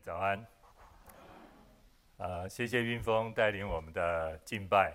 [0.00, 0.46] 早安。
[2.18, 4.94] 啊，谢谢云峰带领我们的敬拜。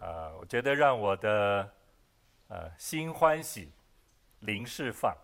[0.00, 1.70] 啊，我觉得让我的
[2.48, 3.72] 呃心欢喜，
[4.40, 5.14] 灵释放。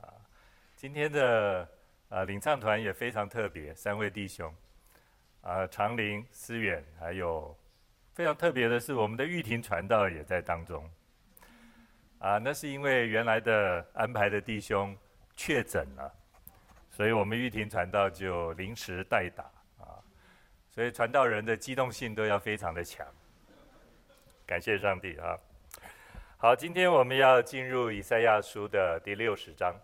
[0.00, 0.06] 啊，
[0.76, 1.68] 今天的
[2.08, 4.52] 呃领唱团也非常特别，三位弟兄。
[5.42, 7.56] 啊，长林、思远，还有
[8.14, 10.88] 非常特别的是，我们的玉婷传道也在当中。
[12.18, 14.96] 啊，那是因为原来的安排的弟兄
[15.36, 16.14] 确诊了。
[16.94, 19.42] 所以我们玉庭传道就临时代打
[19.80, 19.98] 啊，
[20.70, 23.04] 所以传道人的机动性都要非常的强。
[24.46, 25.36] 感谢上帝啊！
[26.36, 29.74] 好，今天我们要进入以赛亚书的第六十章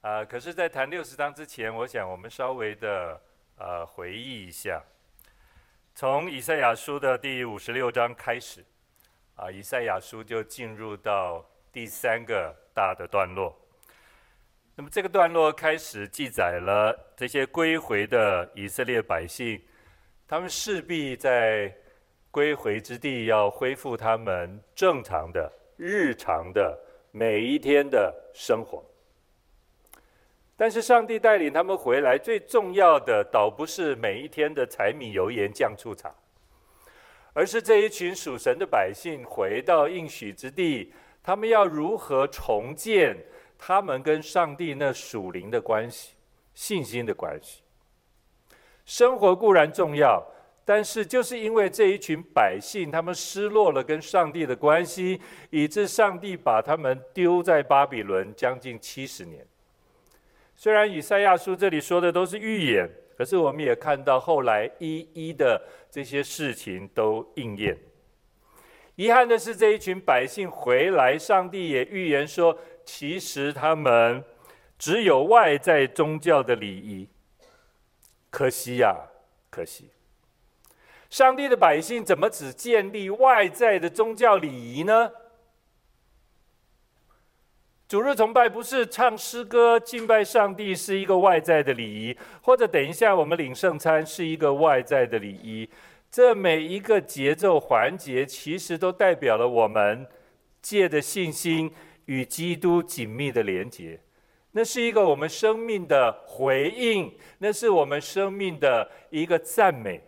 [0.00, 0.24] 啊。
[0.24, 3.20] 可是，在谈六十章之前，我想我们稍微的
[3.56, 4.82] 呃回忆一下，
[5.94, 8.64] 从以赛亚书的第五十六章开始
[9.36, 13.56] 啊，以赛亚书就进入到第三个大的段落。
[14.80, 19.60] 那么这个段落开始记载了这些归回的以色列百姓，
[20.26, 21.70] 他们势必在
[22.30, 26.78] 归回之地要恢复他们正常的、日常的
[27.10, 28.82] 每一天的生活。
[30.56, 36.10] 但是上帝带领他们回来，最重要的倒不是每一天的柴米油盐酱醋茶，
[37.34, 43.14] 而是这一群属神的百姓回到应许之地，他们要如何重建？
[43.62, 46.14] 他们跟上帝那属灵的关系、
[46.54, 47.60] 信心的关系，
[48.86, 50.26] 生活固然重要，
[50.64, 59.46] 但是就是因为这一群百姓，他们失落了跟上帝的关系，以致上帝把他们丢在巴比伦将近七十年。
[60.56, 62.88] 虽然以赛亚书这里说的都是预言，
[63.18, 67.76] 可是我们也看到后来一一的这些事情都应验。
[68.96, 72.58] 遗憾的是，这一群百姓回来，上帝也预言说。
[72.92, 74.24] 其实他们
[74.76, 77.08] 只有外在宗教的礼仪，
[78.30, 78.96] 可惜呀，
[79.48, 79.90] 可惜！
[81.08, 85.12] 上帝的百姓怎么只建立外在的宗教礼仪呢？
[87.86, 95.70] 主日崇拜不是唱诗歌敬拜上帝是一个外在的礼仪，或者等一下我们领圣餐是一个外在的礼仪。
[96.10, 100.04] 这每一个节奏环节，其实都代表了我们
[100.60, 101.72] 借的信心。
[102.10, 104.00] 与基督紧密的连结，
[104.50, 110.02] 那是一个我们生命的回应，那是我们生命的一个赞美。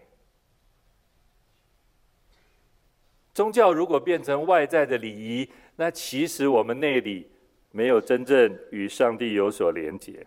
[3.32, 7.30] 宗教如果变成外在的礼仪，那其实我们内里
[7.70, 10.26] 没有真正与上帝有所连结。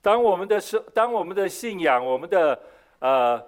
[0.00, 2.62] 当我们的生，当我们的信仰，我们的
[3.00, 3.44] 呃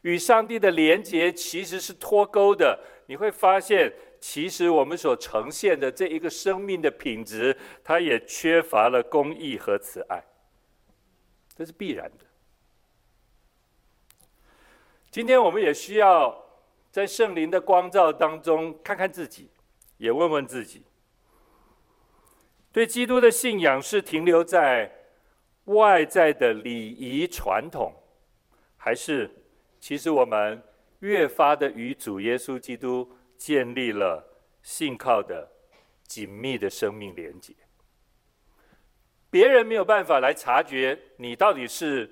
[0.00, 3.92] 与上帝的连结其实是脱钩的，你会发现。
[4.26, 7.54] 其实我们所呈现的这一个生命的品质，
[7.84, 10.24] 它也缺乏了公义和慈爱，
[11.54, 12.24] 这是必然的。
[15.10, 16.42] 今天我们也需要
[16.90, 19.50] 在圣灵的光照当中看看自己，
[19.98, 20.82] 也问问自己：
[22.72, 24.90] 对基督的信仰是停留在
[25.66, 27.92] 外在的礼仪传统，
[28.78, 29.30] 还是
[29.78, 30.62] 其实我们
[31.00, 33.06] 越发的与主耶稣基督？
[33.44, 34.26] 建立了
[34.62, 35.46] 信靠的
[36.06, 37.54] 紧密的生命连结，
[39.28, 42.10] 别人没有办法来察觉你到底是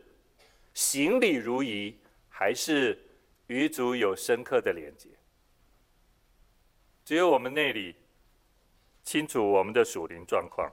[0.75, 1.99] 行礼如仪，
[2.29, 3.03] 还是
[3.47, 5.09] 与主有深刻的连结。
[7.03, 7.97] 只有我们内里
[9.03, 10.71] 清楚我们的属灵状况。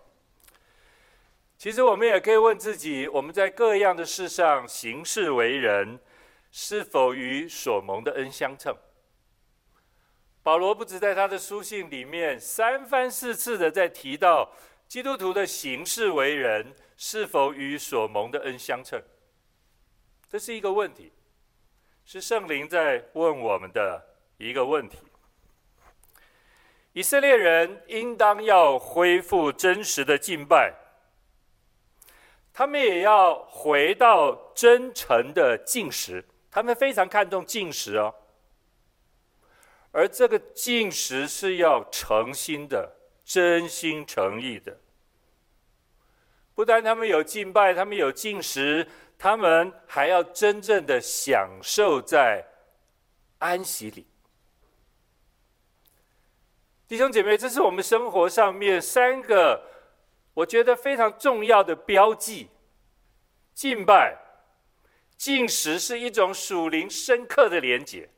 [1.58, 6.02] 其实我们也可以问自己：我们在各样的事上行事为人，
[6.52, 8.76] 是否与所蒙的恩相称？
[10.42, 14.50] 保罗不止在他的书信里面三番四次的在提到
[14.88, 19.02] 基督徒的行事为人是否与所蒙的恩相称，
[20.30, 21.12] 这是一个问题，
[22.06, 24.04] 是圣灵在问我们的
[24.38, 24.98] 一个问题。
[26.94, 30.74] 以色列人应当要恢复真实的敬拜，
[32.52, 38.14] 他们也要回到真诚的进食，他们非常看重进食哦。
[39.92, 42.96] 而这个进食是要诚心的、
[43.26, 44.78] 真心诚意的。
[46.54, 48.88] 不但他们有敬拜，他们有进食，
[49.18, 52.46] 他们还要真正的享受在
[53.40, 54.06] 安息里。
[56.88, 59.64] 弟兄姐妹，这是我们生活上面三个
[60.34, 62.50] 我觉得非常重要的标记：
[63.54, 64.18] 敬拜、
[65.18, 68.10] 进食是一种属灵深刻的连结，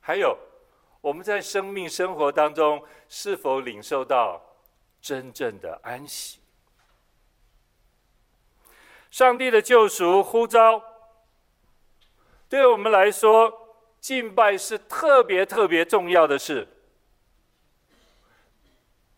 [0.00, 0.36] 还有。
[1.02, 4.40] 我们在生命生活当中是否领受到
[5.00, 6.38] 真正的安息？
[9.10, 10.82] 上帝的救赎呼召，
[12.48, 13.52] 对我们来说，
[14.00, 16.66] 敬拜是特别特别重要的事。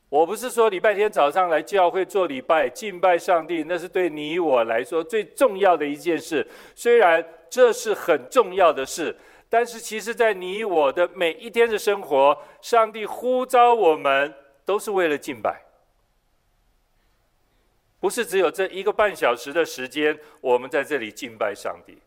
[0.08, 6.46] 我不是说礼拜天早上来教会做礼拜、敬拜上帝，那是对你我来说最重要的一件事。
[6.74, 9.16] 虽然这是很重要的事，
[9.54, 14.34] 但是其实，在你我的每一天的生活，上帝呼召我们，
[14.64, 15.62] 都是为了敬拜。
[18.00, 21.98] 不是只有这一个半小时的时间，我们在这里敬拜上帝。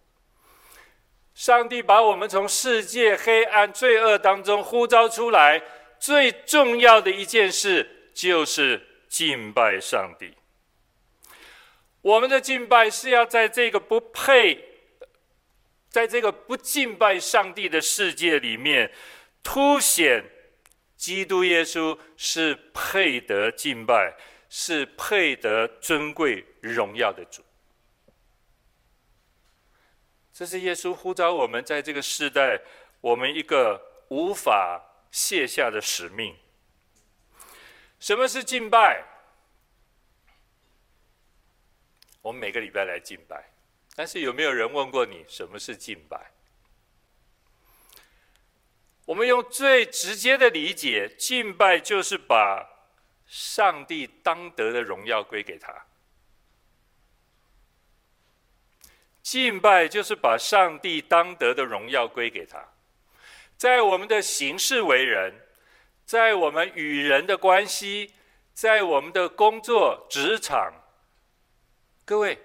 [1.33, 5.63] 上帝把我们从世界黑暗罪恶当中呼召出来，
[5.97, 10.33] 最重要的一件事就是敬拜上帝。
[12.01, 14.66] 我们的敬拜是要在这个不配，
[15.97, 18.93] 在这个不敬拜上帝的世界里面，
[19.41, 20.23] 凸显
[20.95, 24.15] 基督耶稣是配得敬拜。
[24.49, 27.43] 是配得尊贵荣耀的主，
[30.31, 32.61] 这是耶稣呼召我们在这个世代，
[33.01, 36.33] 我们一个无法卸下的使命。
[37.99, 39.03] 什么是敬拜？
[42.21, 43.51] 我们每个礼拜来敬拜，
[43.97, 46.31] 但是有没有人问过你什么是敬拜？
[49.07, 52.77] 我们用最直接的理解，敬拜就是把。
[53.29, 55.85] 上帝当得的荣耀归给他，
[59.21, 62.69] 敬拜就是把上帝当得的荣耀归给他。
[63.57, 65.45] 在我们的行事为人，
[66.05, 68.13] 在我们与人的关系，
[68.53, 70.73] 在我们的工作职场，
[72.05, 72.39] 各位，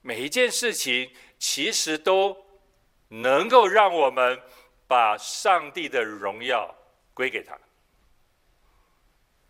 [0.00, 2.36] 每一件事情其实都
[3.08, 4.40] 能够让我们
[4.86, 6.74] 把上帝的荣耀
[7.14, 7.58] 归给他。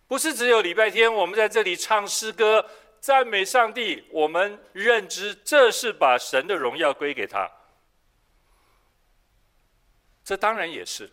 [0.07, 2.65] 不是只有礼拜天，我们在这里唱诗歌
[2.99, 4.09] 赞美上帝。
[4.11, 7.51] 我们认知这是把神的荣耀归给他，
[10.25, 11.11] 这当然也是。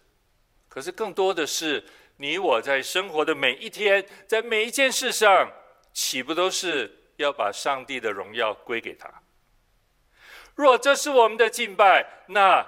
[0.70, 1.84] 可是更多的是
[2.18, 5.52] 你我在生活的每一天，在每一件事上，
[5.94, 9.10] 岂不都是要把上帝的荣耀归给他？
[10.56, 12.66] 若这是我们的敬拜，那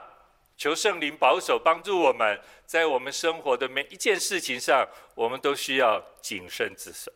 [0.55, 2.39] 求圣灵保守帮助我们。
[2.65, 7.09] 在我们生活的每一件事情上，我们都需要谨慎自守。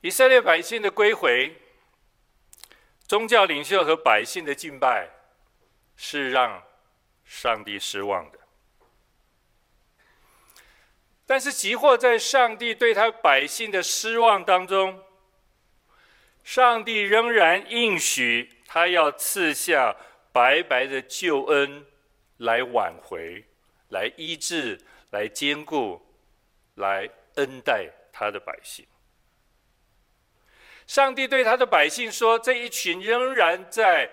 [0.00, 1.56] 以色列百姓的归回，
[3.06, 5.08] 宗教领袖和百姓的敬拜，
[5.94, 6.64] 是让
[7.24, 8.43] 上帝失望的。
[11.26, 15.02] 但是，即或在上帝对他百姓的失望当中，
[16.42, 19.96] 上帝仍然应许，他要赐下
[20.32, 21.86] 白白的救恩，
[22.36, 23.44] 来挽回，
[23.88, 24.78] 来医治，
[25.10, 26.04] 来坚固，
[26.74, 28.86] 来恩待他的百姓。
[30.86, 34.10] 上帝对他的百姓说：“这一群仍然在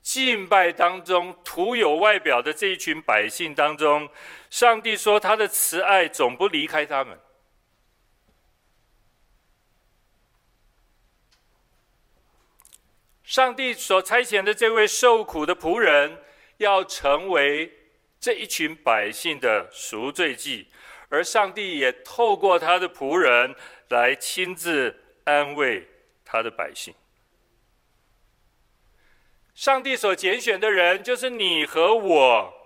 [0.00, 4.08] 敬拜当中徒有外表的这一群百姓当中，
[4.52, 7.18] 上帝说他的慈爱总不离开他们。”
[13.24, 16.22] 上帝所差遣的这位受苦的仆人，
[16.58, 17.72] 要成为
[18.20, 20.68] 这一群百姓的赎罪祭，
[21.08, 23.54] 而上帝也透过他的仆人
[23.88, 25.88] 来亲自安慰
[26.26, 26.94] 他的百姓。
[29.54, 32.61] 上帝所拣选的人，就是你和我，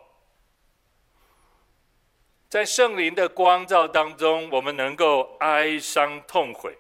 [2.57, 6.75] 在圣灵的光照当中，我们能够哀伤痛悔。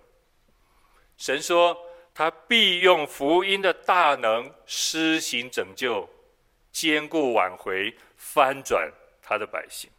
[1.18, 1.76] 神说。
[2.14, 6.08] 他必用福音的大能施行拯救，
[6.72, 8.90] 坚固挽回，翻转
[9.20, 9.90] 他的百姓。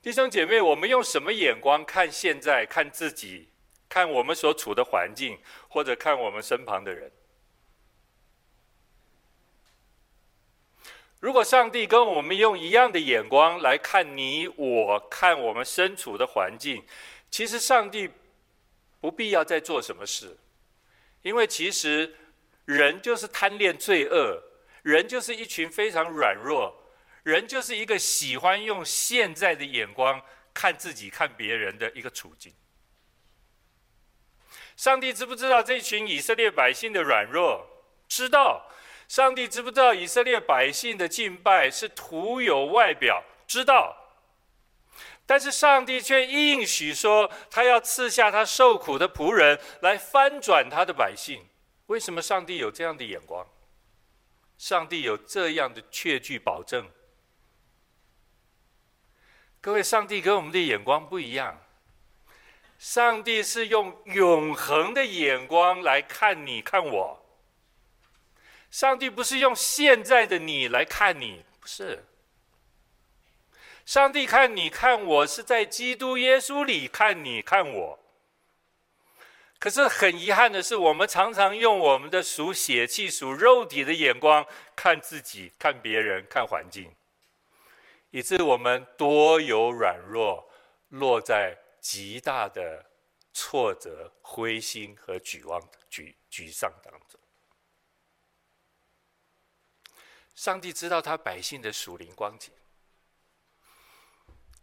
[0.00, 3.50] 弟兄姐妹，我们用什么眼光看现在、看自己、
[3.90, 5.38] 看我们所处的环境，
[5.68, 7.12] 或者看我们身旁的人？
[11.20, 16.84] 如果上帝跟我们用一样的眼光来看你我，看我们身处的环境，
[17.30, 18.10] 其实上帝。
[19.00, 20.36] 不必要再做什么事，
[21.22, 22.16] 因为其实
[22.64, 24.42] 人就是贪恋罪恶，
[24.82, 26.82] 人就是一群非常软弱，
[27.22, 30.20] 人就是一个喜欢用现在的眼光
[30.52, 32.52] 看自己、看别人的一个处境。
[34.76, 37.64] 上帝知不知道这群以色列百姓的软弱？
[38.08, 38.68] 知道。
[39.08, 43.24] 上帝知不知道以色列百姓的敬拜是徒有外表？
[43.46, 43.96] 知道。
[45.24, 51.46] 但是上帝却应许说，他要赐下他受苦的仆人来翻转他的百姓。
[51.86, 53.46] 为什么上帝有这样的眼光？
[54.58, 56.90] 上帝有这样的确据保证？
[59.60, 61.62] 各位，上帝跟我们的眼光不一样。
[62.78, 67.24] 上帝是用永恒的眼光来看你、看我。
[68.70, 72.04] 上帝不是用现在的你来看你，不是。
[73.86, 77.98] 上帝看你、看我是在基督耶稣里看你、看我。
[79.58, 84.46] 可是很遗憾的是，我们常常用我们的属血气、属肉体的眼光
[84.76, 86.94] 看自己、看别人、看环境。
[88.10, 90.48] 以致我们多有软弱，
[90.90, 92.84] 落在极大的
[93.32, 95.60] 挫折、灰心和沮丧、
[95.90, 97.18] 沮沮丧当中。
[100.38, 102.52] 上帝知道他百姓的属灵光景，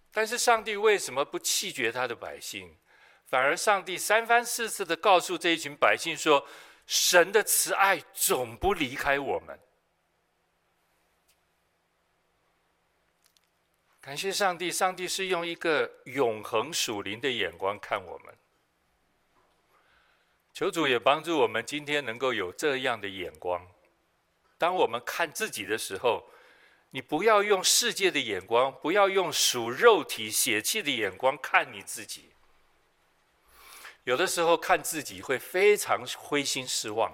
[0.09, 2.77] 但是上帝为什么不弃绝他的百姓？
[3.25, 6.47] 反而上帝三番四次的告诉这一群百姓说
[6.87, 9.59] ：“神的慈爱总不离开我们。”
[13.99, 18.33] 感谢上帝，上帝是用一个永恒属灵的眼光看我们。
[20.53, 23.74] 求主也帮助我们，今天能够有这样的眼光。
[24.57, 26.23] 当我们看自己的时候，
[26.91, 32.29] 你不要用世界的眼光，不要用属肉体血气的眼光看你自己。
[34.05, 37.11] 有的时候看自己会非常灰心失望。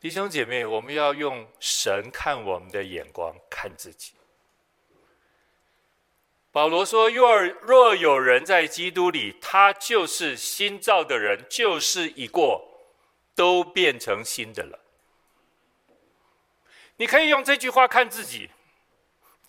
[0.00, 4.14] 弟兄姐妹，我们要用神看我们的眼光看自己。
[6.50, 12.71] 保罗说：“若若有人在基督里，他就是新造的人，旧事已过，
[13.34, 14.78] 都变成新的了。”
[16.96, 18.50] 你可以用这句话看自己，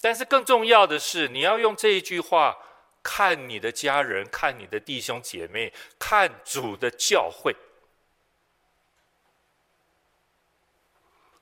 [0.01, 2.57] 但是更重要的是，你要用这一句话
[3.03, 7.55] 看你的家人，看你的弟兄姐妹，看主的教会。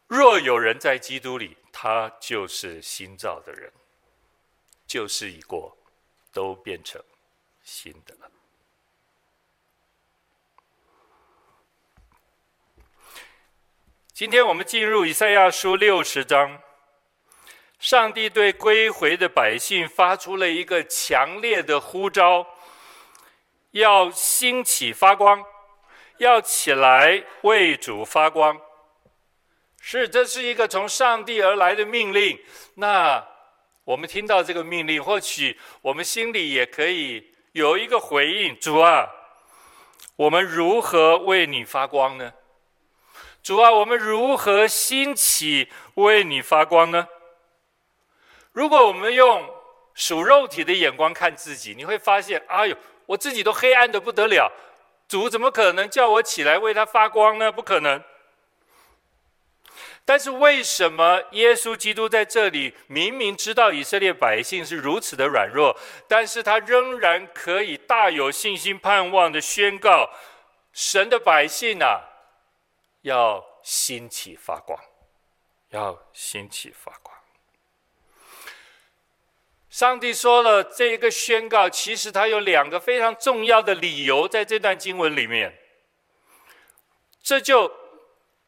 [0.08, 3.72] 若有人在基督里，他就是新造的人，
[4.86, 5.78] 旧事已过，
[6.34, 7.02] 都变成
[7.64, 8.30] 新的了。
[14.22, 16.62] 今天我们进入以赛亚书六十章，
[17.80, 22.46] 上帝对归回的百姓发出了一个强烈的呼召：
[23.72, 25.44] 要兴起发光，
[26.20, 28.62] 要起来为主发光。
[29.80, 32.40] 是，这是一个从上帝而来的命令。
[32.76, 33.28] 那
[33.84, 39.10] 我们听到这个命令，或许我们心里也可以有一个回应：主啊，
[40.16, 42.32] 我们如何为你发光呢？
[43.44, 47.08] 主啊，我们如何兴起为你发光呢？
[48.52, 49.50] 如果我们用
[49.94, 54.52] 属肉体的眼光看自己，你会发现：哎呦，我自己都黑暗得不得了，
[55.08, 57.52] 主怎么可能叫我起来为他发光呢？
[57.52, 58.04] 不可能。
[60.04, 65.76] 但是为什么耶稣基督在这里明明知道以色列百姓是如此的软弱，
[66.08, 70.10] 但是他仍然可以大有信心盼望的宣告：
[70.74, 72.02] 神的百姓啊，
[73.02, 74.80] 要兴起发光，
[75.70, 77.16] 要兴起发光。
[79.70, 85.58] 上帝说了这一个宣告，其实他有两个非常重要的理由，在这段经文里面，
[87.22, 87.80] 这就。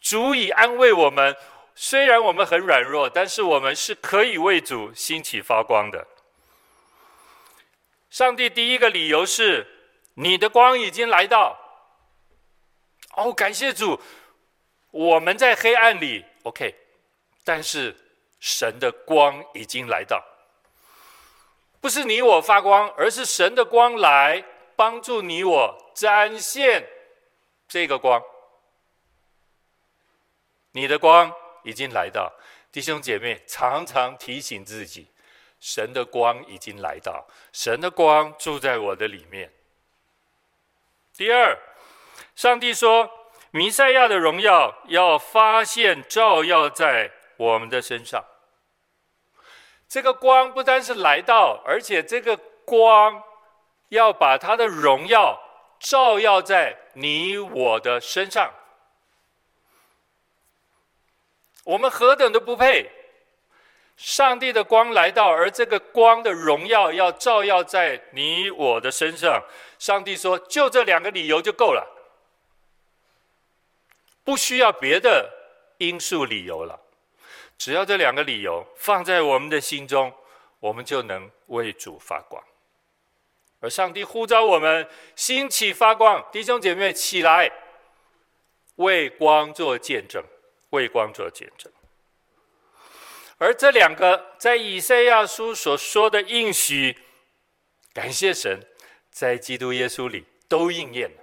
[0.04, 1.34] 足以安慰我们，
[1.76, 6.06] 虽然我们很软弱，但是我们是可以为主兴起发光的。
[8.10, 9.66] 上帝第一个理由是：
[10.16, 11.58] 你的光已经来到。
[13.16, 13.98] 哦，感谢主，
[14.94, 16.76] 我们在黑暗里，OK，
[17.44, 17.96] 但是
[18.40, 20.24] 神的光已经来到。
[21.82, 24.46] 不是你我发光，而是神的光来
[24.76, 26.88] 帮助你我展现
[27.68, 28.22] 这个光。
[30.74, 31.34] 你的光
[31.64, 32.32] 已经来到，
[32.72, 35.08] 弟兄姐妹常常提醒自己，
[35.60, 39.52] 神的光已经来到，神的光住在我的里面。
[41.18, 41.58] 第二，
[42.36, 43.10] 上帝说，
[43.56, 48.26] 弥赛亚的荣耀要发现照耀在我们的身上。
[49.88, 53.22] 这个光不单是来到，而且这个光
[53.90, 55.40] 要把他的荣耀
[55.80, 58.52] 照耀在你我的身上。
[61.64, 62.90] 我们何等的不配！
[63.96, 69.44] 上帝的光来到，而这个光的荣耀要照耀在你我的身上。
[69.78, 71.93] 上帝说：“就这两个理由就够了，
[74.24, 75.32] 不需要别的
[75.78, 76.80] 因素理由了。
[77.58, 80.14] 只要这两个理由放在我们的心中，
[80.60, 82.44] 我们就能为主发光。
[83.60, 87.52] 而上帝呼召我们兴起发光，弟兄姐妹起来，
[88.76, 90.24] 为光做见证。”
[90.74, 91.72] 为光做见证。
[93.38, 96.98] 而这两个在以赛亚书所说的应许，
[97.94, 98.60] 感谢神，
[99.12, 101.23] 在基督耶稣里都应验了。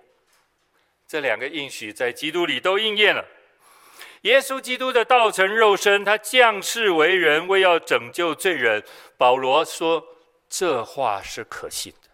[1.10, 3.26] 这两个应许在基督里都应验了。
[4.20, 8.80] 耶稣基督的道成肉身，他降世为人，为要拯救罪人。
[9.18, 10.06] 保罗说
[10.48, 12.10] 这话是可信的。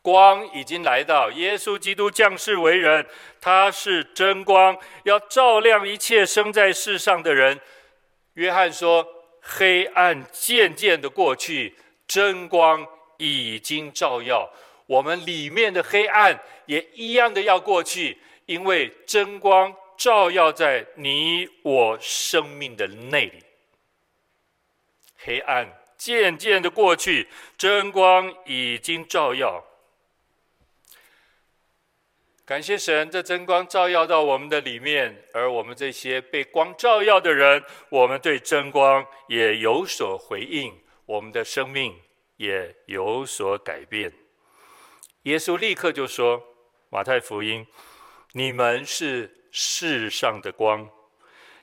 [0.00, 3.04] 光已经来到，耶稣基督降世为人，
[3.40, 7.60] 他是真光，要照亮一切生在世上的人。
[8.34, 9.04] 约翰说
[9.42, 11.76] ：“黑暗渐渐的过去，
[12.06, 12.86] 真光
[13.16, 14.48] 已经照耀
[14.90, 23.44] 我们里面的黑暗，也一样的要过去，因为真光。”照耀在你我生命的内里，
[25.18, 27.28] 黑暗渐渐的过去，
[27.58, 29.62] 真光已经照耀。
[32.46, 40.72] 感谢神，这真光照耀到我们的里面，而我们这些被光照耀的人，我们对真光也有所回应，
[41.04, 41.94] 我们的生命
[42.38, 44.10] 也有所改变。
[45.22, 46.42] 耶稣立刻就说
[46.90, 47.66] ：“马太福音，
[48.32, 50.88] 你们是。”世上的光，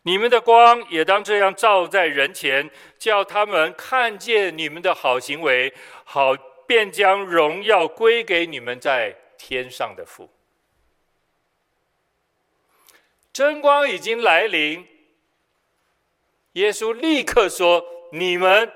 [0.02, 5.74] 你们的光也当这样照在人前，叫他们看见你们的好行为，
[6.04, 6.36] 好
[6.68, 10.30] 便将荣耀归给你们在天上的父。
[13.32, 14.86] 真光已经来临，
[16.52, 18.70] 耶稣立刻说：“你们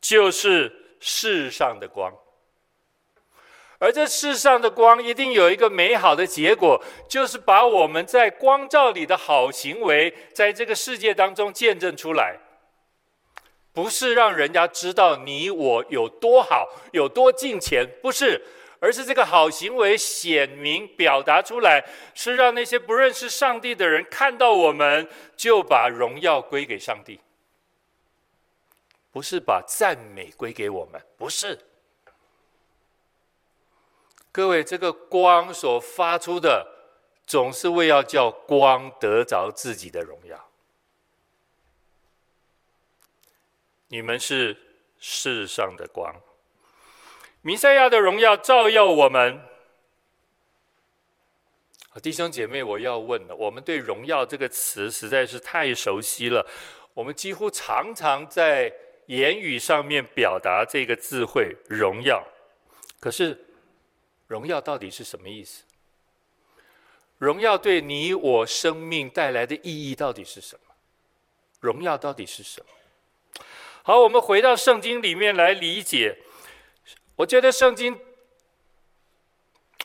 [0.00, 2.16] 就是世上的光。”
[3.84, 12.38] 而这世上的光一定有一个美好的结果，就是把我们在光照里的好行为，在这个世界当中见证出来，
[13.74, 18.40] 不是让人家知道你我有多好，有多敬虔，不是，
[18.80, 27.20] 而是这个好行为显明表达出来，是让那些不认识上帝的人看到我们，就把荣耀归给上帝，
[29.12, 31.58] 不是把赞美归给我们，不是。
[34.34, 36.66] 各位，这个光所发出的，
[37.24, 40.50] 总是为要叫光得着自己的荣耀。
[43.86, 44.56] 你们是
[44.98, 46.20] 世上的光，
[47.42, 49.40] 弥赛亚的荣耀照耀我们。
[52.02, 56.44] 弟兄姐妹，我要问了，我们对“荣耀”这个词实在是太熟悉了，
[56.92, 58.74] 我们几乎常常在
[59.06, 62.26] 言语上面表达这个智慧“荣耀”，
[62.98, 63.38] 可是。
[64.26, 65.64] 荣耀到底是什么意思？
[67.18, 70.74] 荣耀对你我生命带来的意义到底是什么？
[71.60, 72.66] 荣耀到底是什么？
[73.82, 76.18] 好，我们回到圣经里面来理解。
[77.16, 77.98] 我觉得圣经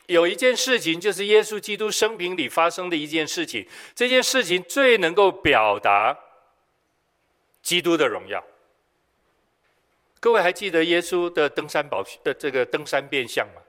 [0.08, 3.68] 有一件事情，就是耶稣基督生平里发生的一件事情。
[3.94, 6.18] 这件事情最能够表达
[7.62, 8.44] 基督的荣耀。
[10.20, 13.62] 各位还记得耶稣的登山宝的这个登山变相吗？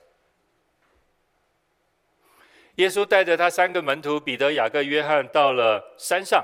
[2.81, 6.43] 耶稣带着他三个门徒彼得、雅各、约翰到了山上，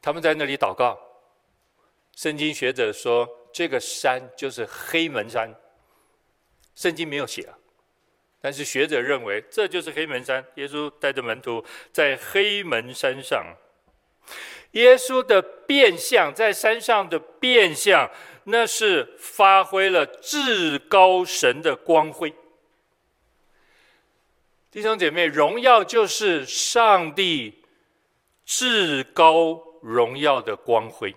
[0.00, 0.96] 他们在那里祷告。
[2.14, 5.52] 圣经学者说，这个山就是黑门山。
[6.76, 7.58] 圣经没有写啊，
[8.40, 10.44] 但是学者认为这就是黑门山。
[10.54, 13.44] 耶稣带着门徒在黑门山上，
[14.72, 18.08] 耶稣的变相在山上的变相，
[18.44, 22.32] 那是发挥了至高神的光辉。
[24.76, 27.64] 弟兄姐妹，荣耀就是上帝
[28.44, 31.16] 至高荣耀的光辉。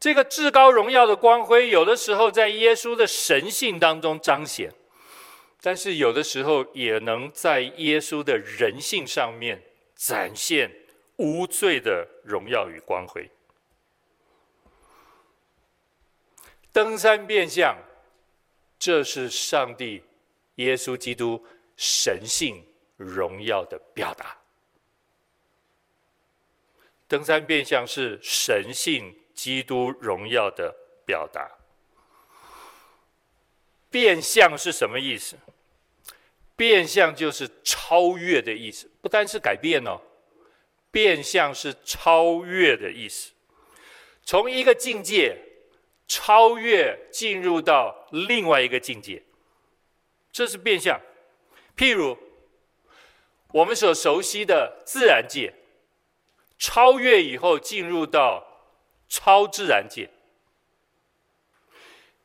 [0.00, 4.72] 这个至高荣耀的光辉，有的时候在耶稣的神性当中彰显，
[5.60, 9.62] 但是有的时候也能在耶稣的人性上面
[9.94, 10.74] 展现
[11.16, 13.28] 无罪的荣耀与光辉。
[16.72, 17.76] 登山变相。
[18.78, 20.02] 这是上帝、
[20.56, 21.42] 耶稣基督
[21.76, 22.64] 神性
[22.96, 24.36] 荣耀的表达。
[27.08, 30.74] 登山变相是神性基督荣耀的
[31.06, 31.50] 表达。
[33.90, 35.36] 变相是什么意思？
[36.56, 40.00] 变相就是超越的意思，不单是改变哦。
[40.90, 43.32] 变相是超越的意思，
[44.22, 45.53] 从一个境界。
[46.06, 49.22] 超越，进入到另外一个境界，
[50.30, 51.00] 这是变相。
[51.76, 52.16] 譬如
[53.52, 55.54] 我们所熟悉的自然界，
[56.58, 58.44] 超越以后进入到
[59.08, 60.10] 超自然界。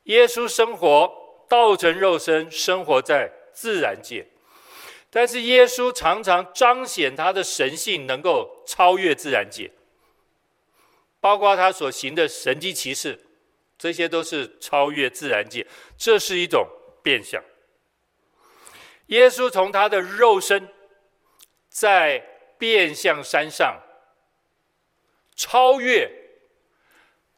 [0.03, 4.27] 耶稣生活道成肉身，生活在自然界，
[5.09, 9.71] 但是耶稣常常彰显他的神性，能够超越自然界，
[11.19, 13.19] 包括他所行的神迹奇事，
[13.79, 15.65] 这些都是超越自然界，
[15.97, 16.67] 这是一种
[17.01, 17.43] 变相。
[19.07, 20.69] 耶稣从他的肉身
[21.69, 22.23] 在
[22.59, 23.81] 变相山上
[25.35, 26.07] 超越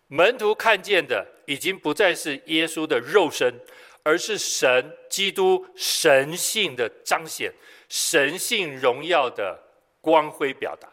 [0.08, 3.58] 门徒看见的，已经不再是耶稣的肉身。
[4.04, 7.54] 而是神基督神性的彰显，
[7.88, 9.62] 神性荣耀的
[10.02, 10.90] 光辉表达。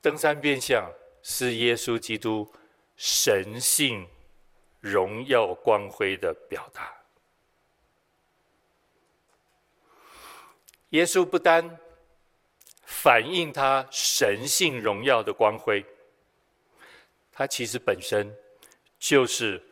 [0.00, 0.92] 登山变相
[1.28, 2.48] 是耶稣基督
[2.96, 4.06] 神性
[4.78, 6.96] 荣耀光辉的表达。
[10.90, 11.78] 耶稣不单
[12.84, 15.84] 反映他神性荣耀的光辉，
[17.32, 18.32] 他其实本身。
[18.98, 19.62] 就是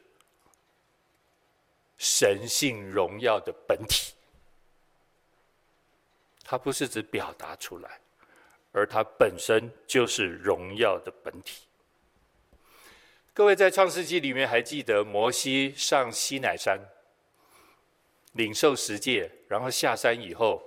[1.96, 4.12] 神性荣耀的本体，
[6.44, 8.00] 它不是只表达出来，
[8.74, 11.62] 而它本身就是荣耀的本体。
[13.32, 16.78] 各位在创世纪里面还记得摩西上西乃山
[18.32, 20.62] 领受十诫，然后下山以后，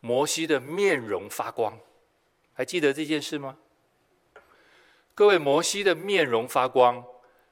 [0.00, 1.78] 摩西的面容发光，
[2.54, 3.58] 还记得这件事吗？
[5.14, 7.04] 各位，摩西的面容发光。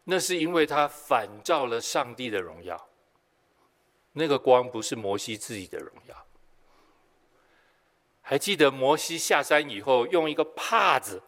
[0.09, 2.89] 那是因为他反照了上帝的荣耀，
[4.13, 6.27] 那个光不是摩西自己的荣耀。
[8.29, 11.23] 还记得摩西下山以后用一个帕子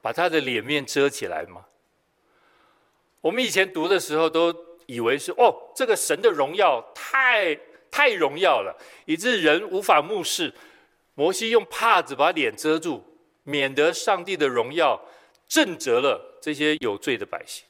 [0.00, 1.66] 把他的脸面遮起来吗？
[3.20, 4.54] 我们以前读的时候都
[4.86, 7.54] 以为是哦，这个神的荣耀太
[7.90, 8.74] 太荣耀了，
[9.04, 10.54] 以致人无法目视。
[11.14, 13.04] 摩西用帕子把脸遮住，
[13.42, 14.98] 免得上帝的荣耀
[15.46, 16.38] 震折了。
[16.40, 17.66] 这些有罪的百姓，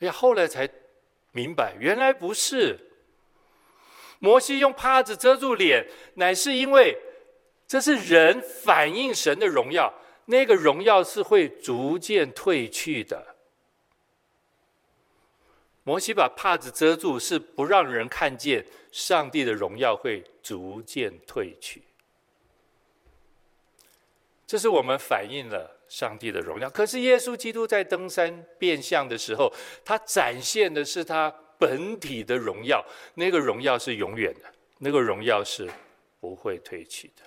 [0.00, 0.68] 哎呀，后来才
[1.30, 2.76] 明白，原来不是。
[4.22, 6.96] 摩西用帕子遮住脸，乃是因为
[7.66, 9.92] 这是人反映神的荣耀，
[10.26, 13.34] 那个荣耀是会逐渐褪去的。
[15.82, 21.82] 摩西把帕子遮住，是不让人看见上帝的荣耀会逐渐褪去。
[24.46, 25.80] 这是我们反映了。
[25.88, 29.52] 上帝的荣耀，可是耶稣基督在登山变相的时候，
[29.84, 31.30] 他展现的是他
[31.62, 35.70] 本体的荣耀，那个荣耀是永远的，那个荣耀是
[36.18, 37.22] 不会褪去的。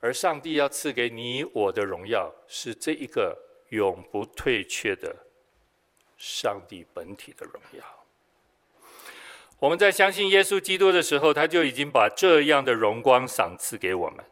[0.00, 5.14] 而上帝要赐给你我的荣耀，是这一个永不退却的
[6.16, 7.84] 上帝本体的荣耀。
[9.58, 14.24] 我们在相信耶稣基督的时候，他就已经把这样的荣光赏赐给我们，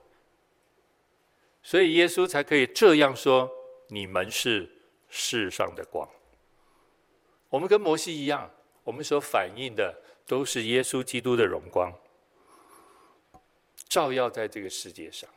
[1.62, 3.50] 所以耶稣才可以这样说。
[3.88, 4.70] 你们是
[5.10, 6.08] 世上的光。
[7.50, 8.50] 我们跟摩西一样，
[8.84, 11.92] 我们所反映的都是耶稣基督的荣光，
[13.88, 15.28] 照耀在这个世界上。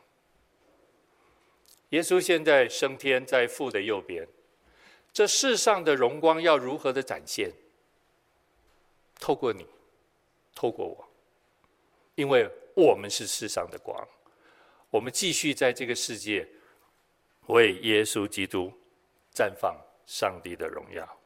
[1.90, 4.26] 耶稣现在升天在父的右边，
[5.12, 7.52] 这世上的荣光要如何的展现？
[9.20, 9.66] 透过你，
[10.54, 11.08] 透过我，
[12.14, 14.06] 因为我们是世上的光，
[14.90, 16.48] 我们继续在这个世界。
[17.46, 18.72] 为耶稣基督
[19.32, 21.18] 绽放上帝的荣耀。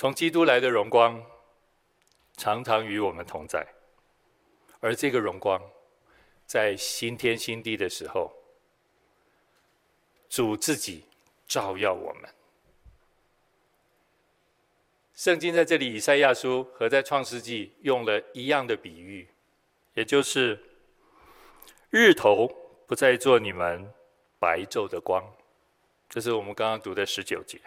[0.00, 1.22] 从基督来的荣光，
[2.38, 3.66] 常常与我们同在。
[4.80, 5.60] 而这个荣光，
[6.46, 8.32] 在新天新地的时候，
[10.30, 11.04] 主自己
[11.46, 12.30] 照耀我们。
[15.14, 19.28] 圣经在这里，以赛亚书和在创世纪用了一样的比喻。
[19.92, 20.58] 也就是
[21.90, 22.50] 日头
[22.86, 23.92] 不再做你们
[24.38, 25.22] 白昼的光，
[26.08, 27.60] 这是我们刚刚读的十九节。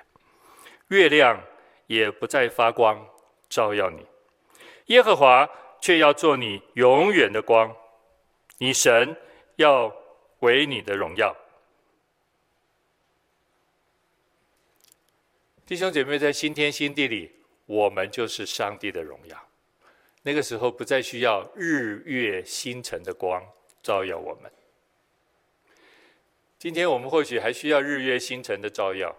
[0.88, 1.40] 月亮
[1.88, 3.08] 也不再发光
[3.50, 4.06] 照耀你，
[4.88, 5.50] 耶和华
[5.82, 7.76] 却要做你永远的光，
[8.58, 9.16] 你神
[9.58, 9.94] 要
[10.40, 11.36] 为你的荣耀。
[15.66, 17.32] 弟兄姐妹，在新天新地里，
[17.66, 19.48] 我们就是上帝的荣耀。
[20.22, 23.44] 那个时候不再需要日月星辰的光
[23.82, 24.52] 照耀我们。
[26.58, 29.14] 今天我们或许还需要日月星辰的照耀，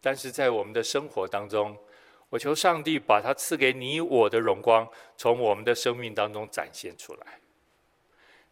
[0.00, 1.76] 但是在我们的生活当中，
[2.30, 7.40] 我求上帝把他赐给你我的荣光从我们的生命当中展现出来。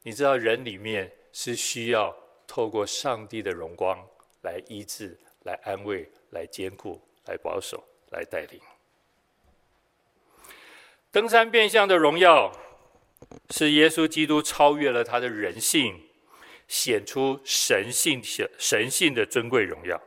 [0.03, 3.99] 你知道，人里面是需要透过上帝的荣光
[4.43, 8.61] 来医治、来安慰、来坚固、来保守、来带领。
[11.11, 12.53] 登山变相的荣耀，
[13.51, 16.09] 是耶稣基督超越了他的人性，
[16.69, 18.23] 显出神性、
[18.59, 20.01] 神性的尊贵荣耀。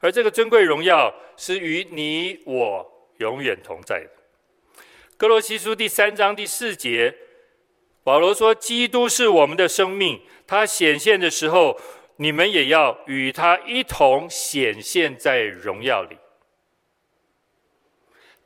[0.00, 4.10] 而这个尊贵荣耀是与你我永远同在的。
[5.16, 7.14] 哥罗西书第三章第四节，
[8.04, 11.76] 保罗说：“基督是我们的生命，他显现的时候，
[12.16, 16.16] 你们也要与他一同显现在荣耀里。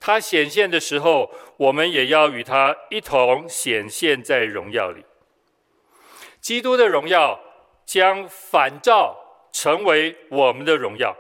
[0.01, 5.05] 他显现的时候，我们也要与他一同显现在荣耀里。
[6.41, 7.39] 基督的荣耀
[7.85, 9.15] 将反照
[9.53, 11.15] 成为我们的荣耀。”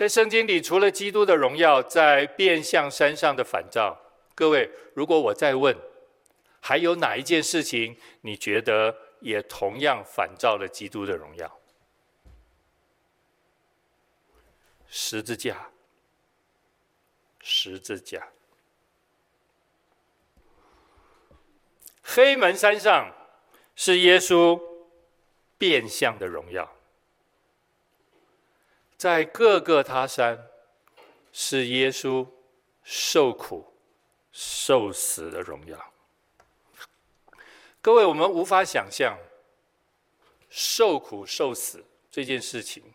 [0.00, 4.00] 在圣经里，除了基督的荣耀在变相山上的反照，
[4.34, 5.76] 各位，如果我再问，
[6.58, 11.60] 还有哪一件事情你觉得也同样反照了基督的荣耀？
[14.88, 15.68] 十字架，
[17.42, 18.26] 十字架，
[22.02, 23.14] 黑门山上
[23.76, 24.58] 是耶稣
[25.58, 26.79] 变相的荣耀。
[29.00, 30.46] 在各个他山，
[31.32, 32.28] 是耶稣
[32.82, 33.72] 受苦、
[34.30, 35.92] 受死的荣耀。
[37.80, 39.16] 各位，我们无法想象
[40.50, 42.92] 受苦受死这件事情，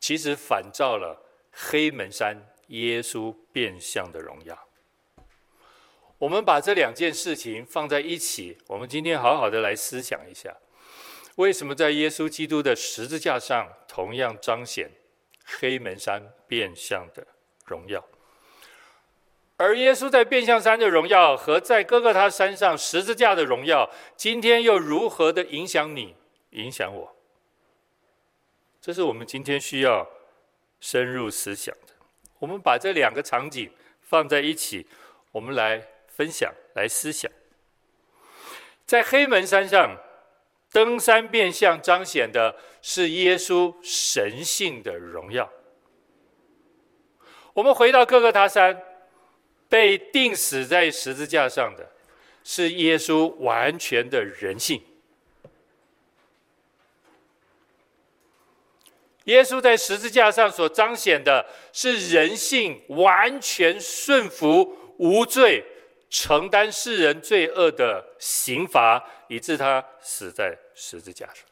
[0.00, 4.58] 其实反照了黑门山耶稣变相的荣耀。
[6.18, 10.52] 我们把这两件事情放在一起，我们今天好好的来思想一下。
[11.36, 14.88] 为什么在耶稣基督的十字架上，同样彰显
[15.44, 17.26] 黑门山变相的
[17.66, 18.04] 荣耀？
[19.56, 26.14] 而耶稣在变相山的荣耀和在哥哥他山上十字架的荣耀，今天又如何的影响你、
[26.50, 27.16] 影响我？
[28.80, 30.08] 这是我们今天需要
[30.78, 31.94] 深入思想的。
[32.38, 34.86] 我们把这两个场景放在一起，
[35.32, 37.28] 我们来分享、来思想。
[38.86, 39.98] 在黑门山上。
[40.74, 45.48] 登山变相彰显的是耶稣神性的荣耀。
[47.52, 48.82] 我们回到各各他山，
[49.68, 51.88] 被钉死在十字架上的
[52.42, 54.82] 是耶稣完全的人性。
[59.26, 65.64] 耶稣在十字架上所彰显的是人性完全顺服、无罪。
[66.10, 71.44] 承担世人罪恶的刑罚，以致他死在十字架上。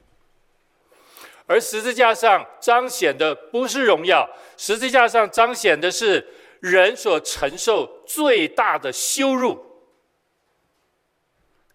[1.47, 6.27] 而十字架上彰显的不是荣耀，十字架上彰显的是
[6.61, 9.85] 人所承受最大的羞辱。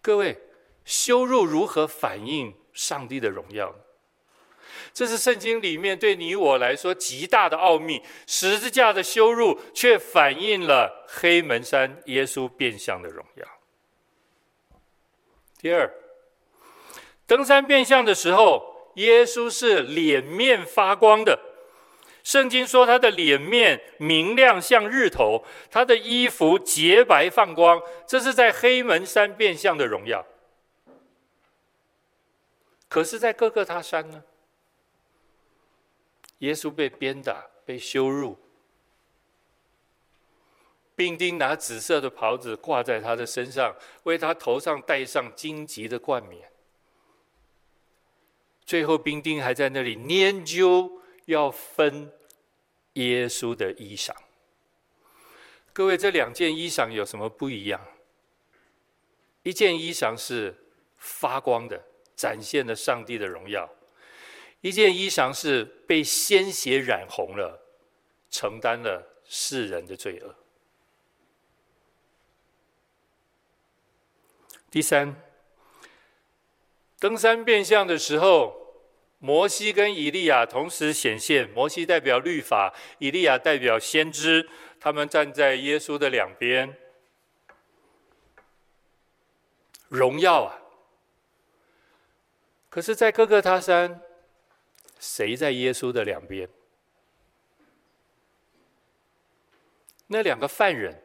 [0.00, 0.38] 各位，
[0.84, 3.74] 羞辱如何反映上帝的荣耀？
[4.94, 8.02] 这是圣经里面对你我来说极大的奥秘。
[8.26, 13.46] 十字架的羞辱，却反映了黑门山耶稣变相的荣耀。
[15.58, 15.92] 第二，
[17.28, 21.38] 登山变相的时候，耶稣是脸面发光的。
[22.24, 27.80] 圣经说他的脸面明亮像日头，他的衣服洁白放光。
[28.06, 30.24] 这是在黑门山变相的荣耀。
[32.88, 34.24] 可是，在各各他山呢？
[36.38, 38.38] 耶稣被鞭打，被羞辱，
[40.96, 46.50] 兵丁拿紫色的袍子挂在他的身上，为他头上戴上荆棘的冠冕。
[48.68, 52.12] 最后，兵丁还在那里研究，要分
[52.92, 54.14] 耶稣的衣裳。
[55.72, 57.80] 各位，这两件衣裳有什么不一样？
[59.42, 60.54] 一件衣裳是
[60.98, 61.82] 发光的，
[62.14, 63.66] 展现了上帝的荣耀。
[64.60, 67.66] 一件衣裳是被鲜血染红了，
[68.28, 70.34] 承担了世人的罪恶。
[74.70, 75.16] 第三，
[76.98, 78.56] 登山变相的时候，
[79.18, 81.48] 摩西跟以利亚同时显现。
[81.50, 84.48] 摩西代表律法，以利亚代表先知，
[84.80, 86.76] 他们站在耶稣的两边，
[89.88, 90.60] 荣耀啊！
[92.68, 94.02] 可是，在哥哥他山。
[95.00, 96.48] 谁在耶稣的两边？
[100.08, 101.00] 那两个犯人，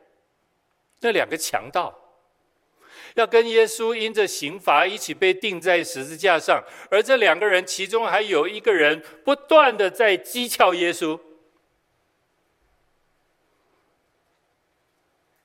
[1.01, 2.02] 那两个强盗，
[3.15, 11.19] 要跟耶稣因着刑罚一起被钉在十字架上，而这两个人其中还有一个人不断的在讥诮耶稣。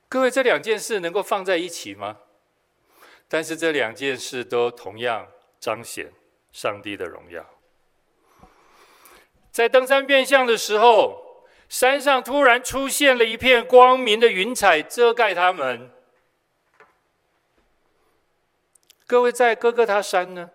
[0.08, 2.16] 各位，这两件事能够放在一起吗？
[3.28, 5.28] 但是这两件事都同样
[5.60, 6.10] 彰显
[6.50, 7.44] 上帝的荣耀。
[9.50, 15.90] 在登山变相的时候，山上突然出现了一片光明的云彩，遮盖他们。
[19.08, 20.50] 各位，在哥哥他山呢？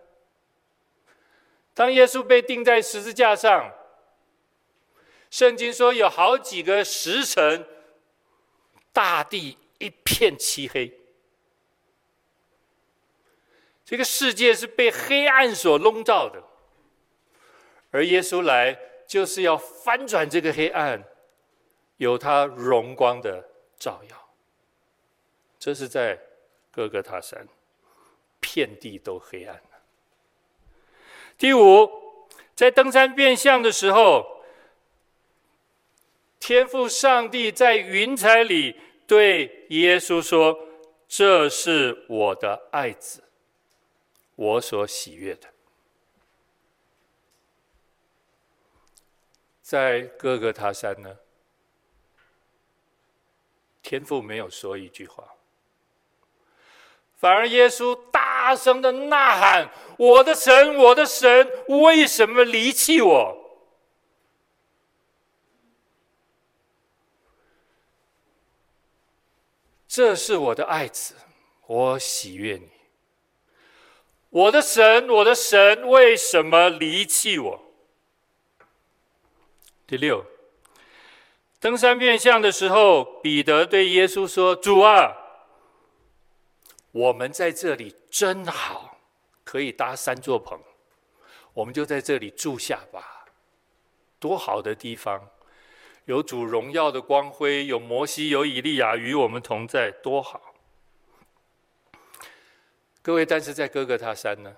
[1.74, 3.74] 当耶稣被钉在十字架上，
[5.32, 7.68] 圣经说有好几个时辰，
[8.92, 10.94] 大地一片漆黑，
[13.84, 16.44] 这个世界是被黑暗所笼罩的，
[17.90, 21.04] 而耶稣来就是要翻转这个黑暗，
[21.98, 24.30] 有他荣光的照耀。
[25.58, 26.20] 这是在
[26.70, 27.48] 哥哥他山，
[28.44, 29.64] 遍地都黑暗。
[31.38, 31.90] 第五，
[32.54, 34.44] 在登山变相的时候，
[36.40, 40.68] 天父上帝在云彩里对耶稣说
[41.08, 43.24] ：“这是我的爱子，
[44.36, 45.50] 我所喜悦的。”
[49.64, 51.18] 在哥哥他山呢，
[53.82, 55.36] 天父没有说一句话。
[57.24, 63.38] 反而耶稣大声的呐喊：“我的神，我的神，为什么离弃我？”
[69.88, 71.16] 这是我的爱子，
[71.68, 72.68] 我喜悦你。
[74.30, 77.62] 我的神，我的神，为什么离弃我？
[79.88, 80.26] 第六，
[81.62, 85.20] 登山变相的时候，彼得对耶稣说：“主啊！”
[86.94, 89.00] 我们在这里真好，
[89.44, 90.60] 可以搭三座棚，
[91.52, 93.26] 我们就在这里住下吧。
[94.20, 95.28] 多好的地方，
[96.06, 100.54] 有主荣耀的光辉，有摩西，有以利亚与我们同在，多好。
[103.02, 104.56] 各位，但是在哥哥他山呢？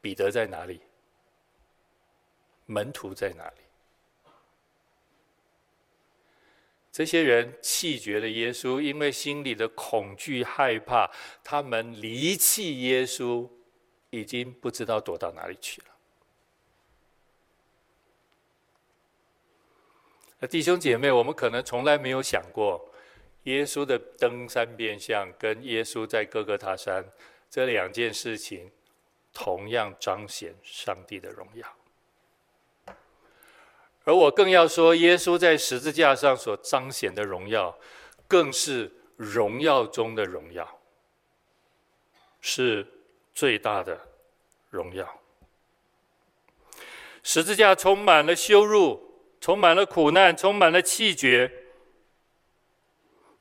[0.00, 0.80] 彼得在哪里？
[2.64, 3.59] 门徒在哪里？
[6.92, 11.10] 这些人弃绝了耶稣，因为心里的恐惧、害怕，
[11.44, 13.48] 他们离弃耶稣，
[14.10, 15.86] 已经不知道躲到哪里去了。
[20.40, 22.90] 那弟兄姐妹，我们可能从来没有想过，
[23.44, 27.04] 耶稣的登山变相跟耶稣在各各他山
[27.48, 28.70] 这两件事情，
[29.32, 31.79] 同样彰显上帝的荣耀。
[34.04, 37.78] 而我更要说，耶稣在十字架上所彰显的荣耀，
[38.26, 40.80] 更是荣耀中的荣耀，
[42.40, 42.86] 是
[43.34, 44.00] 最大的
[44.70, 45.20] 荣耀。
[47.22, 51.52] 十字架充满了羞辱，充满了苦难，充满了气绝，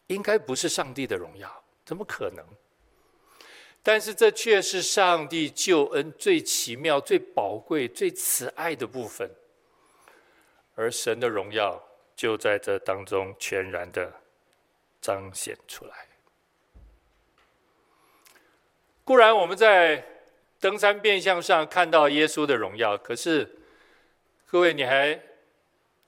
[0.07, 2.45] 应该不是上帝的荣耀，怎么可能？
[3.81, 9.31] 但是这却是上帝救恩最奇妙、最宝贵、最慈爱的部分。
[10.79, 11.83] 而神的荣耀
[12.15, 14.13] 就在这当中全然的
[15.01, 16.07] 彰显出来。
[19.03, 20.05] 固然我们在
[20.57, 23.59] 登山变相上看到耶稣的荣耀，可是
[24.45, 25.21] 各位，你还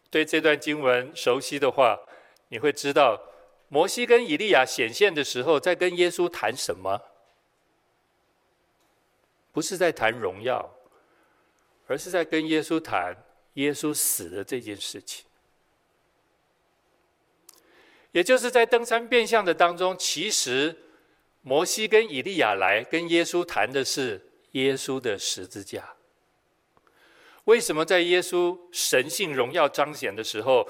[0.10, 2.00] 对这段经文熟悉的话，
[2.48, 3.22] 你会知道
[3.68, 7.02] 摩西跟以利亚显现的时候，在跟耶稣谈什么？
[9.52, 10.74] 不是在谈荣耀，
[11.88, 13.18] 而是在跟耶稣谈。
[13.54, 15.26] 耶稣死的这件事情，
[18.12, 20.76] 也就是在登山变相的当中，其实
[21.42, 25.96] 摩西跟以利亚来跟耶稣谈的是耶稣的十字架。
[27.46, 30.70] 为什么在耶稣神性荣耀彰显的时候，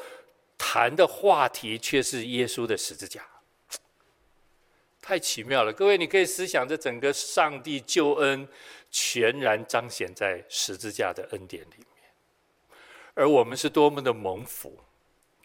[0.57, 3.27] 谈的话题却是耶稣的十字架？
[5.01, 5.73] 太奇妙了！
[5.73, 8.47] 各位，你可以思想这整个上帝救恩
[8.89, 11.85] 全然彰显在十字架的恩典里。
[13.21, 14.79] 而我们是多么的蒙福，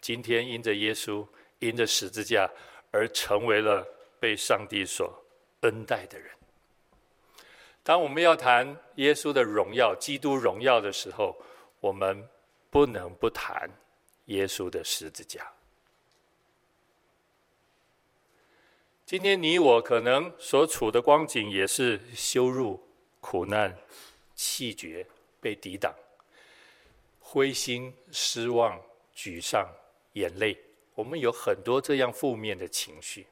[0.01, 1.23] 今天因着耶稣，
[1.59, 2.49] 因着十字架，
[2.89, 3.87] 而成为了
[4.19, 5.23] 被上帝所
[5.61, 6.31] 恩待的人。
[7.83, 11.37] 当我们要谈耶稣的荣耀、基督荣耀的时候，
[11.79, 12.27] 我们
[12.71, 13.69] 不能不谈
[14.25, 15.47] 耶稣的十字架。
[19.05, 22.83] 今天你我可能所处的光景，也是羞辱、
[23.21, 23.77] 苦难、
[24.33, 25.05] 气绝、
[25.39, 25.93] 被抵挡。
[27.29, 28.81] 灰心、失望、
[29.13, 29.69] 沮丧、
[30.13, 30.57] 眼泪，
[30.95, 33.27] 我们有很多这样负面的情绪。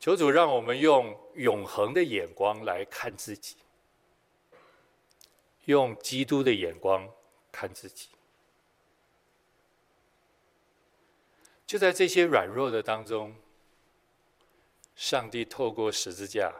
[0.00, 3.54] 求主让我们用永恒的眼光来看自己，
[5.66, 7.08] 用基督的眼光
[7.52, 8.08] 看自己。
[11.64, 13.32] 就在这些软弱的当中，
[14.96, 16.52] 上帝透过十字架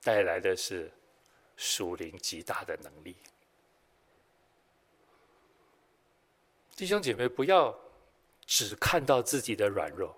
[0.00, 0.92] 带来的是。
[1.62, 3.14] 属灵极大的能力，
[6.74, 7.78] 弟兄姐妹，不要
[8.46, 10.16] 只看到自己的软弱，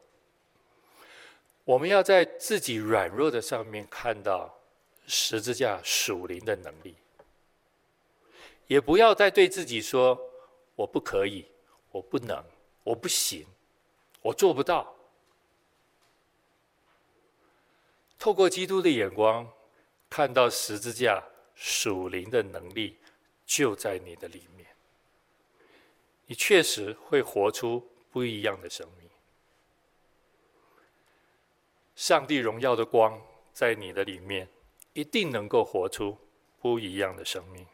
[1.64, 4.56] 我们要在自己软弱的上面看到
[5.08, 6.94] 十字架属灵的能力，
[8.68, 10.16] 也不要再对自己说
[10.76, 11.48] “我不可以，
[11.90, 12.40] 我不能，
[12.84, 13.44] 我不行，
[14.20, 14.94] 我做不到”。
[18.16, 19.52] 透过基督的眼光，
[20.08, 21.20] 看到十字架
[21.54, 22.98] 属灵的能力
[23.46, 24.66] 就在你的里面，
[26.26, 29.08] 你确实会活出不一样的生命。
[31.94, 33.20] 上帝荣耀的光
[33.52, 34.48] 在你的里面，
[34.92, 36.18] 一定能够活出
[36.60, 37.66] 不一样的生命。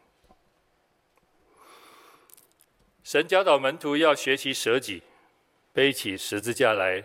[3.03, 5.01] 神教导门徒要学习舍己，
[5.73, 7.03] 背起十字架来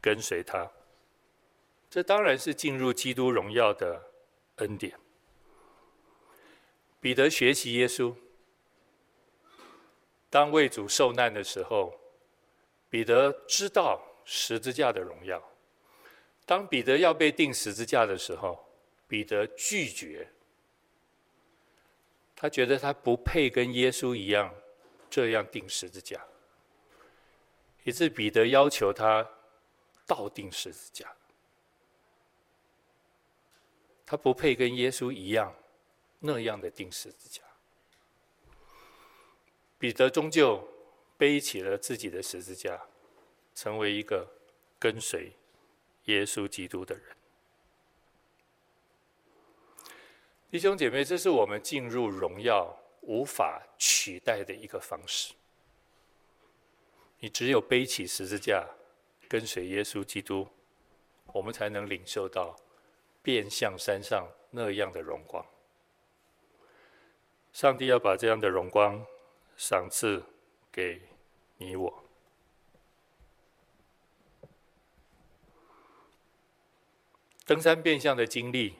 [0.00, 0.70] 跟随他。
[1.90, 4.10] 这当然是进入基督荣耀的
[4.56, 5.01] 恩典。
[7.02, 8.14] 彼得学习耶稣，
[10.30, 11.98] 当为主受难的时候，
[12.88, 15.42] 彼得知道十字架的荣耀。
[16.46, 18.64] 当彼得要被钉十字架的时候，
[19.08, 20.28] 彼得拒绝。
[22.36, 24.54] 他觉得他不配跟耶稣一样
[25.10, 26.24] 这样钉十字架，
[27.82, 29.28] 以致彼得要求他
[30.06, 31.12] 倒钉十字架。
[34.06, 35.52] 他不配跟耶稣一样
[36.22, 37.42] 那样的钉十字架。
[39.78, 40.66] 彼得终究
[41.18, 42.80] 背起了自己的十字架，
[43.54, 44.26] 成为一个
[44.78, 45.32] 跟随。
[46.06, 47.16] 耶稣基督的人，
[50.50, 55.32] 弟兄姐妹，这是我们进入荣耀无法取代的一个方式。
[57.20, 58.66] 你只有背起十字架，
[59.28, 60.48] 跟随耶稣基督，
[61.26, 62.56] 我们才能领受到
[63.22, 65.46] 变像山上那样的荣光。
[67.52, 69.04] 上帝要把这样的荣光
[69.56, 70.22] 赏赐
[70.70, 71.00] 给
[71.58, 72.04] 你我。
[77.44, 78.76] 登山变相的经历，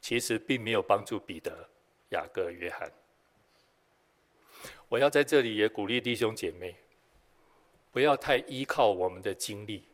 [0.00, 1.68] 其实并没有帮助彼得、
[2.10, 2.92] 雅各、约翰。
[4.88, 6.76] 我要在这里也鼓励弟兄姐妹，
[7.90, 9.88] 不要太依靠我们的经历。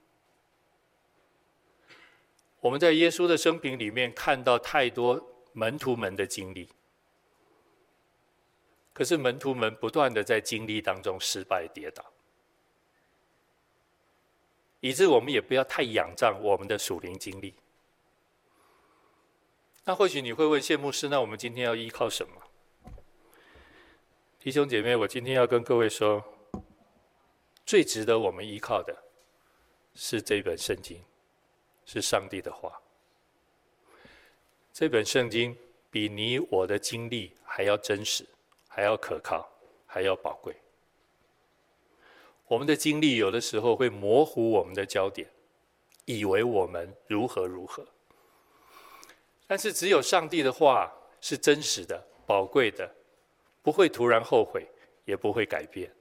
[2.60, 6.68] 我们在耶稣的生平里面看到太多门徒们的经历，
[8.92, 12.12] 可是门徒们不断的在经历当中失败跌倒，
[14.80, 17.54] 以致我们也不要太仰仗我们的属灵经历。
[19.84, 22.34] 那或许你会问谢牧师，那我们今天要依靠什么？
[24.38, 26.22] 弟兄姐妹，我今天要跟各位说，
[27.64, 29.04] 最值得我们依靠的
[29.94, 31.02] 是这本圣经，
[31.86, 32.80] 是上帝的话。
[34.72, 35.56] 这本圣经
[35.90, 38.26] 比你我的经历还要真实，
[38.74, 39.46] 还要可靠，
[39.86, 40.56] 还要宝贵。
[42.46, 45.28] 我们的经历有的时候会模糊我们的焦点，
[46.06, 47.86] 以为我们如何如何。
[49.46, 52.90] 但是，只有上帝的话是真实的、宝贵的，
[53.60, 54.66] 不会突然后悔，
[55.04, 55.94] 也不会改变。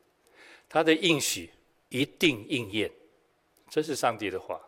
[0.70, 1.52] 他的应许
[1.90, 2.90] 一定应验，
[3.70, 4.62] 这是上帝的话。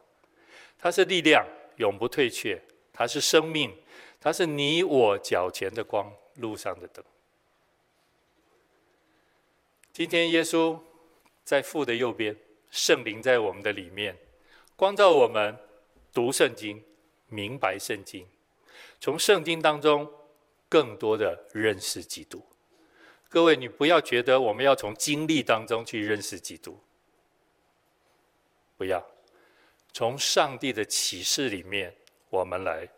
[0.78, 1.47] 他是力量，
[1.78, 2.60] 永不退却；
[2.91, 3.74] 他是生命，
[4.20, 7.01] 他是你我脚前的光，路上的灯。
[9.94, 10.76] 今天，耶稣
[11.44, 12.36] 在父的右边，
[12.72, 14.18] 圣灵在我们的里面，
[14.76, 15.56] 光照我们
[16.12, 16.84] 读圣经，
[17.28, 18.28] 明白圣经。
[19.00, 20.12] 从圣经当中
[20.68, 22.44] 更多的认识基督。
[23.30, 26.80] 各位，你不要觉得我们要从经历当中去认识基督，
[28.76, 29.06] 不要，
[29.91, 31.96] 从上帝的启示里面，
[32.32, 32.89] 我们来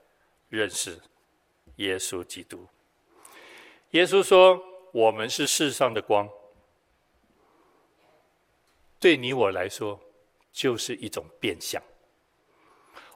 [0.48, 0.98] 认识
[1.76, 2.66] 耶稣基督。
[3.92, 6.30] 耶稣说：“我们是世上的光。”
[9.06, 10.00] 对你我来说，
[10.52, 11.80] 就是一种变相。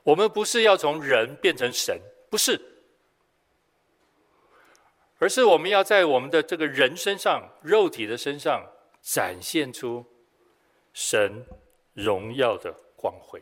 [0.04, 2.62] 我们不是要从人变成神，不是。
[5.18, 8.64] 而是我们要在我们的这个人身上、肉体的身上
[9.02, 10.06] 展现出
[10.94, 11.44] 神
[11.94, 13.42] 荣耀的光辉。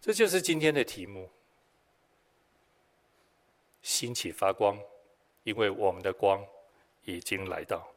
[0.00, 1.30] 这就是今天的题目：
[3.82, 4.80] 兴起发光，
[5.42, 6.42] 因为我们的光
[7.02, 7.93] 已经来到。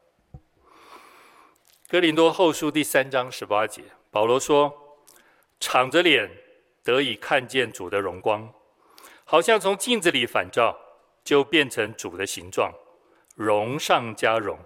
[1.90, 3.82] 哥林多后书第三章十八节，
[4.12, 5.00] 保罗说
[5.58, 6.30] ：“敞着脸
[6.84, 8.54] 得以看见主的荣光，
[9.24, 10.78] 好像从镜子里反照。”
[11.28, 12.72] 就变成主的形状，
[13.36, 14.58] 荣上加荣，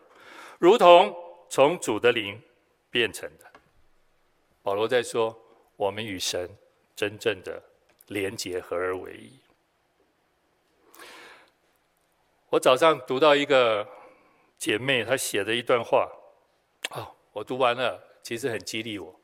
[0.59, 1.11] 如同
[1.49, 2.39] 从主的灵
[2.91, 3.51] 变成的。
[4.61, 5.35] 保罗在说，
[5.75, 6.47] 我们与神
[6.95, 7.63] 真正的
[8.09, 9.39] 连结合而为一。
[12.49, 13.87] 我早上读到一个
[14.59, 16.07] 姐妹她写的一段话，
[16.93, 19.19] 哦，我读完了，其实很激励我，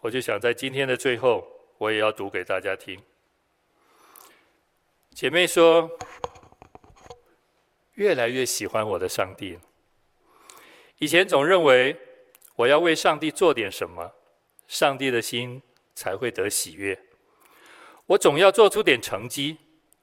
[0.00, 1.46] 我就想在今天的最后，
[1.78, 3.02] 我也要读给大家听。
[5.10, 5.90] 姐妹说，
[7.94, 9.58] 越来越喜欢我的上帝。
[10.98, 11.96] 以前总认为
[12.54, 14.12] 我要为上帝做点什么，
[14.66, 15.62] 上帝的心
[15.94, 16.98] 才会得喜悦。
[18.06, 19.58] 我总要做出点成绩，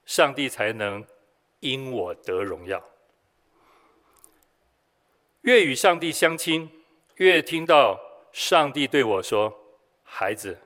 [0.05, 1.05] 上帝才能
[1.59, 2.83] 因我得荣耀。
[5.41, 6.82] 越与上帝相亲，
[7.23, 7.97] 越听到
[8.33, 9.57] 上帝对我说
[10.03, 10.59] ：“孩子，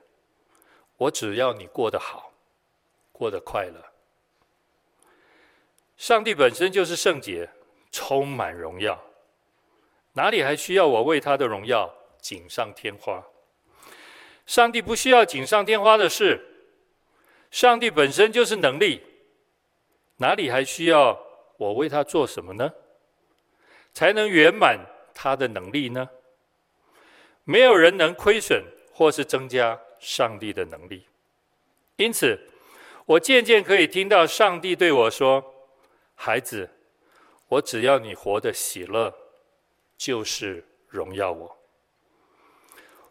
[0.96, 2.32] 我只要你过得好，
[3.12, 3.80] 过得快乐。”
[5.96, 7.48] 上帝本身就是圣洁，
[7.92, 9.00] 充满荣耀，
[10.14, 13.24] 哪里还需要我为他的荣耀锦上添花？
[14.44, 16.44] 上帝不需要锦上添花的事，
[17.52, 19.00] 上帝本身就是能力，
[20.16, 21.16] 哪里还需要
[21.56, 22.72] 我为他做什么呢？
[23.92, 24.76] 才能圆满
[25.14, 26.10] 他的能力呢？
[27.50, 31.06] 没有人能亏损或是增加上帝的能力，
[31.96, 32.38] 因此，
[33.06, 35.54] 我渐渐可以听到上帝对我说。
[36.14, 36.68] 孩子，
[37.48, 39.14] 我只要你活得喜乐，
[39.96, 41.56] 就是荣耀我。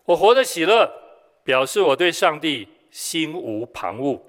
[0.05, 0.87] 我活得喜乐，
[1.43, 4.21] 表示我对上帝心无旁骛，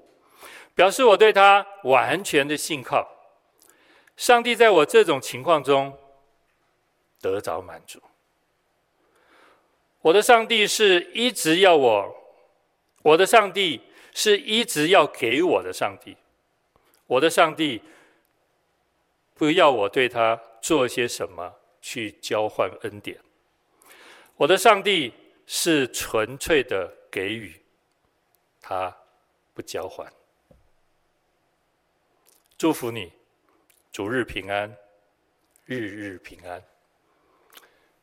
[0.73, 3.07] 表示我对他完全的信靠。
[4.17, 5.95] 上帝在我这种情况中
[7.21, 8.01] 得着满足。
[10.01, 12.15] 我的上帝是一直要我，
[13.01, 13.81] 我的上帝
[14.13, 16.15] 是一直要给我的上帝，
[17.07, 17.81] 我的上帝。
[19.35, 23.17] 不要我对他做些什么去交换恩典。
[24.35, 25.13] 我的上帝
[25.47, 27.55] 是纯粹的给予，
[28.59, 28.93] 他
[29.53, 30.11] 不交换。
[32.57, 33.13] 祝福你，
[33.93, 34.75] 主日平安，
[35.63, 36.61] 日日平安。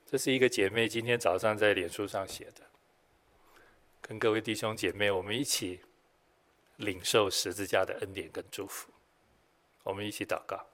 [0.09, 2.63] 这是一个姐妹今天早上在脸书上写的，
[4.01, 5.81] 跟各位弟兄姐妹，我们一起
[6.77, 8.89] 领受十字架的恩典跟祝福。
[9.83, 10.65] 我们一起祷告。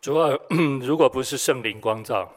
[0.00, 0.38] 主啊，
[0.80, 2.32] 如果不是圣灵光照，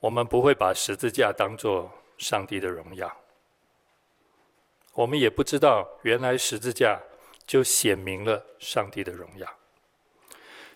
[0.00, 3.16] 我们不会把十字架当做上帝的荣耀。
[4.94, 7.00] 我们也不知道，原来十字架
[7.50, 9.58] 就显明了上帝的荣耀。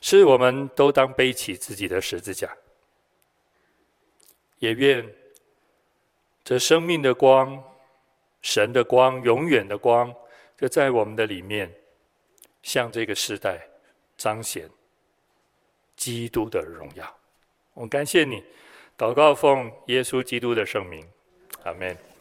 [0.01, 2.53] 是我们都当背起自己的十字架，
[4.59, 5.15] 也愿
[6.43, 7.63] 这生命的光、
[8.43, 10.13] 神的光、永远的光，
[10.59, 11.73] 就在我们的里面，
[12.63, 13.65] 向这个时代。
[14.17, 14.71] 彰显
[15.97, 17.19] 基督的荣耀，
[17.75, 18.45] 我感谢你，
[18.97, 21.05] 祷告奉耶稣基督的圣名，
[21.65, 22.14] 阿门。